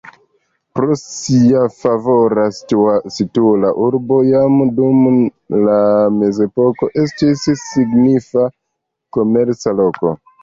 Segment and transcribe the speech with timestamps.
[0.77, 2.45] Pro sia favora
[3.09, 5.03] situo la urbo jam dum
[5.67, 5.75] la
[6.15, 8.47] mezepoko estis signifa
[9.19, 10.15] komerca loko.